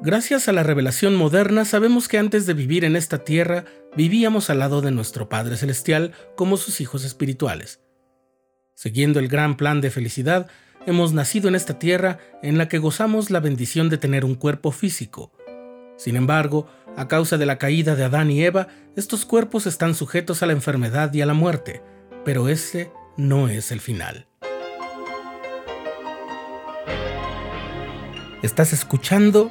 [0.00, 3.64] Gracias a la revelación moderna sabemos que antes de vivir en esta tierra
[3.96, 7.80] vivíamos al lado de nuestro Padre Celestial como sus hijos espirituales.
[8.74, 10.46] Siguiendo el gran plan de felicidad,
[10.86, 14.70] hemos nacido en esta tierra en la que gozamos la bendición de tener un cuerpo
[14.70, 15.32] físico.
[15.96, 20.44] Sin embargo, a causa de la caída de Adán y Eva, estos cuerpos están sujetos
[20.44, 21.82] a la enfermedad y a la muerte,
[22.24, 24.28] pero ese no es el final.
[28.42, 29.50] Estás escuchando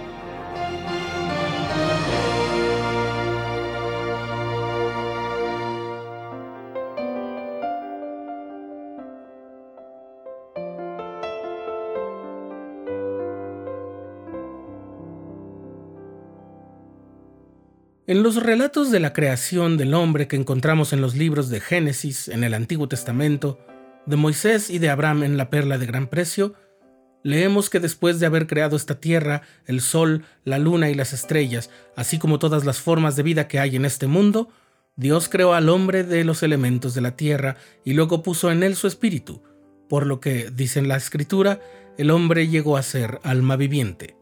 [18.11, 22.27] En los relatos de la creación del hombre que encontramos en los libros de Génesis
[22.27, 23.57] en el Antiguo Testamento,
[24.05, 26.53] de Moisés y de Abraham en la Perla de Gran Precio,
[27.23, 31.69] leemos que después de haber creado esta tierra, el sol, la luna y las estrellas,
[31.95, 34.49] así como todas las formas de vida que hay en este mundo,
[34.97, 38.75] Dios creó al hombre de los elementos de la tierra y luego puso en él
[38.75, 39.41] su espíritu,
[39.87, 41.61] por lo que, dice en la escritura,
[41.97, 44.20] el hombre llegó a ser alma viviente.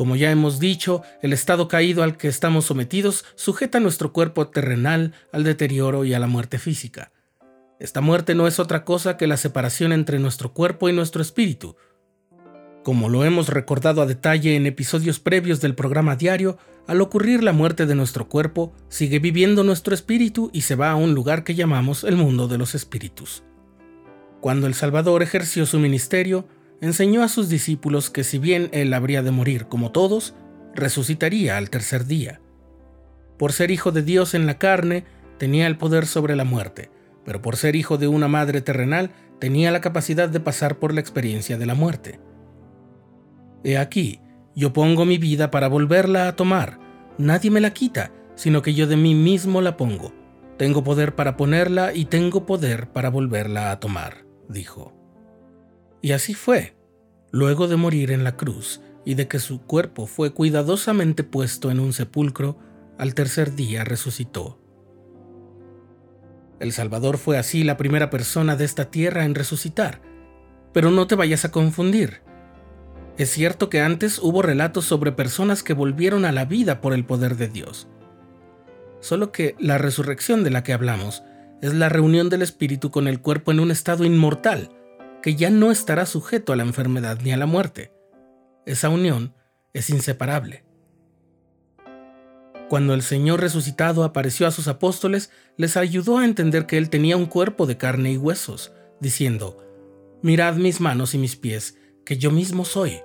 [0.00, 5.12] Como ya hemos dicho, el estado caído al que estamos sometidos sujeta nuestro cuerpo terrenal
[5.30, 7.12] al deterioro y a la muerte física.
[7.78, 11.76] Esta muerte no es otra cosa que la separación entre nuestro cuerpo y nuestro espíritu.
[12.82, 17.52] Como lo hemos recordado a detalle en episodios previos del programa diario, al ocurrir la
[17.52, 21.54] muerte de nuestro cuerpo, sigue viviendo nuestro espíritu y se va a un lugar que
[21.54, 23.42] llamamos el mundo de los espíritus.
[24.40, 26.48] Cuando el Salvador ejerció su ministerio,
[26.80, 30.34] enseñó a sus discípulos que si bien él habría de morir como todos,
[30.74, 32.40] resucitaría al tercer día.
[33.38, 35.04] Por ser hijo de Dios en la carne,
[35.38, 36.90] tenía el poder sobre la muerte,
[37.24, 41.00] pero por ser hijo de una madre terrenal, tenía la capacidad de pasar por la
[41.00, 42.20] experiencia de la muerte.
[43.64, 44.20] He aquí,
[44.54, 46.78] yo pongo mi vida para volverla a tomar.
[47.18, 50.12] Nadie me la quita, sino que yo de mí mismo la pongo.
[50.56, 54.99] Tengo poder para ponerla y tengo poder para volverla a tomar, dijo.
[56.02, 56.76] Y así fue.
[57.30, 61.80] Luego de morir en la cruz y de que su cuerpo fue cuidadosamente puesto en
[61.80, 62.58] un sepulcro,
[62.98, 64.58] al tercer día resucitó.
[66.58, 70.02] El Salvador fue así la primera persona de esta tierra en resucitar.
[70.74, 72.20] Pero no te vayas a confundir.
[73.16, 77.04] Es cierto que antes hubo relatos sobre personas que volvieron a la vida por el
[77.04, 77.88] poder de Dios.
[79.00, 81.22] Solo que la resurrección de la que hablamos
[81.62, 84.70] es la reunión del espíritu con el cuerpo en un estado inmortal,
[85.22, 87.92] que ya no estará sujeto a la enfermedad ni a la muerte.
[88.66, 89.34] Esa unión
[89.72, 90.64] es inseparable.
[92.68, 97.16] Cuando el Señor resucitado apareció a sus apóstoles, les ayudó a entender que Él tenía
[97.16, 99.58] un cuerpo de carne y huesos, diciendo,
[100.22, 103.00] Mirad mis manos y mis pies, que yo mismo soy.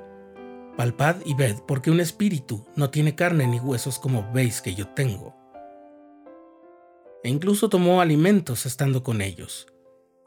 [0.77, 4.89] Palpad y ved, porque un espíritu no tiene carne ni huesos como veis que yo
[4.89, 5.35] tengo.
[7.23, 9.67] E incluso tomó alimentos estando con ellos.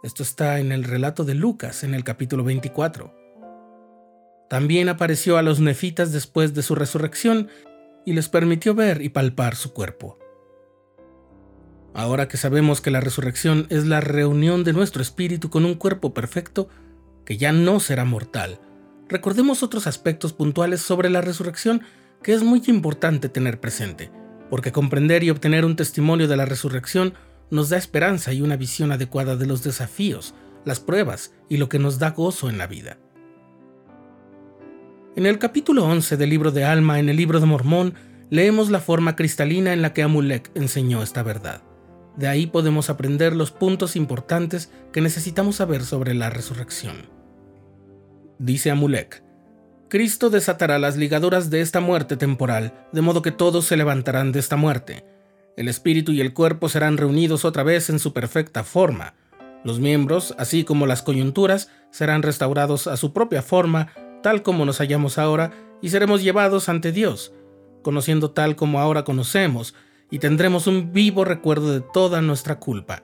[0.03, 3.13] Esto está en el relato de Lucas, en el capítulo 24.
[4.49, 7.49] También apareció a los nefitas después de su resurrección
[8.07, 10.19] y les permitió ver y palpar su cuerpo.
[11.95, 16.15] Ahora que sabemos que la resurrección es la reunión de nuestro espíritu con un cuerpo
[16.15, 16.69] perfecto,
[17.25, 18.61] que ya no será mortal,
[19.09, 21.83] recordemos otros aspectos puntuales sobre la resurrección
[22.23, 24.11] que es muy importante tener presente,
[24.51, 27.15] porque comprender y obtener un testimonio de la resurrección
[27.51, 31.79] nos da esperanza y una visión adecuada de los desafíos, las pruebas y lo que
[31.79, 32.99] nos da gozo en la vida.
[35.17, 37.95] En el capítulo 11 del libro de Alma, en el libro de Mormón,
[38.31, 41.63] leemos la forma cristalina en la que Amulek enseñó esta verdad.
[42.17, 47.09] De ahí podemos aprender los puntos importantes que necesitamos saber sobre la resurrección.
[48.39, 49.25] Dice Amulek,
[49.89, 54.41] Cristo desatará las ligaduras de esta muerte temporal, de modo que todos se levantarán de
[54.41, 55.05] esta muerte
[55.59, 59.15] el espíritu y el cuerpo serán reunidos otra vez en su perfecta forma.
[59.65, 63.89] Los miembros, así como las coyunturas, serán restaurados a su propia forma,
[64.23, 65.51] tal como nos hallamos ahora,
[65.83, 67.33] y seremos llevados ante Dios,
[67.83, 69.75] conociendo tal como ahora conocemos,
[70.13, 73.03] y tendremos un vivo recuerdo de toda nuestra culpa.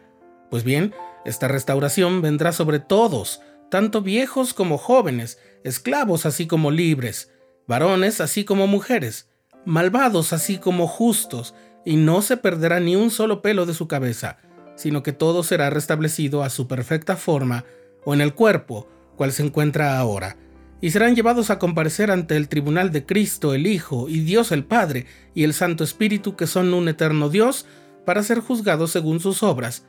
[0.48, 7.32] Pues bien, esta restauración vendrá sobre todos, tanto viejos como jóvenes, esclavos así como libres,
[7.66, 9.28] varones así como mujeres,
[9.64, 11.52] malvados así como justos,
[11.84, 14.38] y no se perderá ni un solo pelo de su cabeza,
[14.76, 17.64] sino que todo será restablecido a su perfecta forma
[18.04, 20.36] o en el cuerpo, cual se encuentra ahora,
[20.80, 24.64] y serán llevados a comparecer ante el tribunal de Cristo el Hijo y Dios el
[24.64, 27.66] Padre y el Santo Espíritu que son un eterno Dios
[28.04, 29.86] para ser juzgados según sus obras,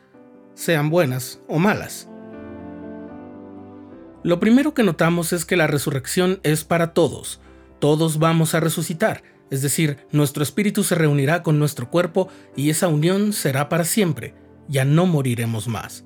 [0.54, 2.08] sean buenas o malas.
[4.24, 7.42] Lo primero que notamos es que la resurrección es para todos.
[7.80, 9.22] Todos vamos a resucitar,
[9.52, 14.34] es decir, nuestro espíritu se reunirá con nuestro cuerpo y esa unión será para siempre,
[14.68, 16.06] ya no moriremos más.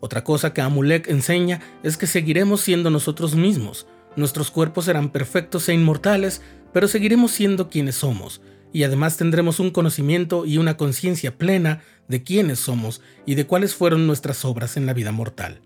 [0.00, 3.86] Otra cosa que Amulek enseña es que seguiremos siendo nosotros mismos.
[4.16, 6.40] Nuestros cuerpos serán perfectos e inmortales,
[6.72, 8.40] pero seguiremos siendo quienes somos,
[8.72, 13.74] y además tendremos un conocimiento y una conciencia plena de quiénes somos y de cuáles
[13.74, 15.60] fueron nuestras obras en la vida mortal.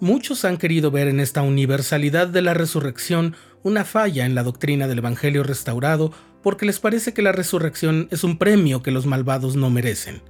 [0.00, 4.86] Muchos han querido ver en esta universalidad de la resurrección una falla en la doctrina
[4.86, 6.12] del Evangelio restaurado
[6.42, 10.22] porque les parece que la resurrección es un premio que los malvados no merecen.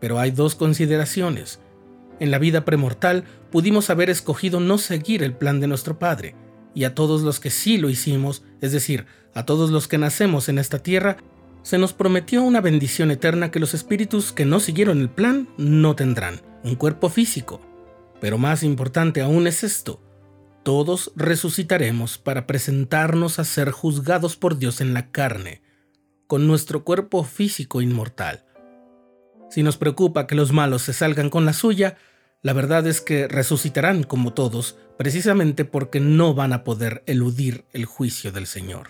[0.00, 1.60] Pero hay dos consideraciones.
[2.20, 6.36] En la vida premortal pudimos haber escogido no seguir el plan de nuestro Padre,
[6.72, 10.48] y a todos los que sí lo hicimos, es decir, a todos los que nacemos
[10.48, 11.16] en esta tierra,
[11.62, 15.96] se nos prometió una bendición eterna que los espíritus que no siguieron el plan no
[15.96, 17.60] tendrán, un cuerpo físico.
[18.20, 20.00] Pero más importante aún es esto,
[20.66, 25.62] todos resucitaremos para presentarnos a ser juzgados por Dios en la carne,
[26.26, 28.44] con nuestro cuerpo físico inmortal.
[29.48, 31.98] Si nos preocupa que los malos se salgan con la suya,
[32.42, 37.84] la verdad es que resucitarán como todos, precisamente porque no van a poder eludir el
[37.84, 38.88] juicio del Señor.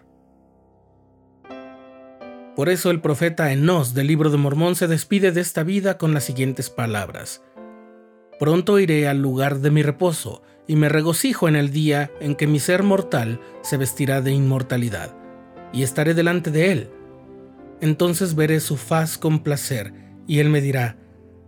[2.57, 6.15] Por eso el profeta Enos del libro de Mormón se despide de esta vida con
[6.15, 7.43] las siguientes palabras.
[8.39, 12.47] Pronto iré al lugar de mi reposo, y me regocijo en el día en que
[12.47, 15.17] mi ser mortal se vestirá de inmortalidad,
[15.73, 16.91] y estaré delante de él.
[17.81, 19.93] Entonces veré su faz con placer,
[20.27, 20.97] y él me dirá,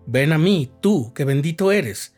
[0.06, 2.14] Ven a mí, tú, que bendito eres.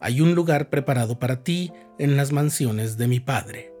[0.00, 3.71] Hay un lugar preparado para ti en las mansiones de mi Padre.